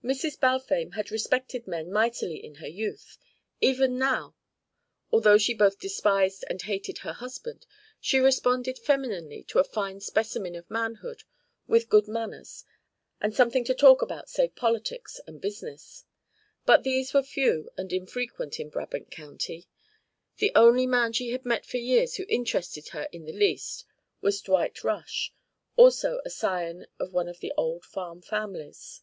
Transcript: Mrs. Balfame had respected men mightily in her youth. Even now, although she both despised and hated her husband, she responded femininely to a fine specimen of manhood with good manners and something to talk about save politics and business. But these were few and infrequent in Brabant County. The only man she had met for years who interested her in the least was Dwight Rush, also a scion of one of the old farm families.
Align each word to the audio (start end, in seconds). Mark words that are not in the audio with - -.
Mrs. 0.00 0.38
Balfame 0.38 0.90
had 0.94 1.10
respected 1.10 1.66
men 1.66 1.90
mightily 1.92 2.42
in 2.42 2.54
her 2.54 2.68
youth. 2.68 3.18
Even 3.60 3.98
now, 3.98 4.36
although 5.10 5.36
she 5.36 5.52
both 5.52 5.80
despised 5.80 6.44
and 6.48 6.62
hated 6.62 6.98
her 6.98 7.12
husband, 7.14 7.66
she 8.00 8.20
responded 8.20 8.78
femininely 8.78 9.42
to 9.42 9.58
a 9.58 9.64
fine 9.64 9.98
specimen 10.00 10.54
of 10.54 10.70
manhood 10.70 11.24
with 11.66 11.88
good 11.88 12.06
manners 12.06 12.64
and 13.20 13.34
something 13.34 13.64
to 13.64 13.74
talk 13.74 14.00
about 14.00 14.30
save 14.30 14.54
politics 14.54 15.20
and 15.26 15.40
business. 15.40 16.04
But 16.64 16.84
these 16.84 17.12
were 17.12 17.20
few 17.24 17.68
and 17.76 17.92
infrequent 17.92 18.60
in 18.60 18.68
Brabant 18.70 19.10
County. 19.10 19.66
The 20.36 20.52
only 20.54 20.86
man 20.86 21.12
she 21.12 21.30
had 21.32 21.44
met 21.44 21.66
for 21.66 21.78
years 21.78 22.14
who 22.14 22.24
interested 22.28 22.90
her 22.90 23.08
in 23.10 23.24
the 23.26 23.32
least 23.32 23.84
was 24.20 24.40
Dwight 24.42 24.84
Rush, 24.84 25.32
also 25.74 26.20
a 26.24 26.30
scion 26.30 26.86
of 27.00 27.12
one 27.12 27.26
of 27.28 27.40
the 27.40 27.52
old 27.56 27.84
farm 27.84 28.22
families. 28.22 29.02